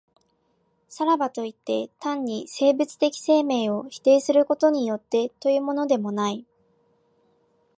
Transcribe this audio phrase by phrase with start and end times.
[0.89, 6.43] さらばといって、単に生物的生命を否定することによってというのでもない。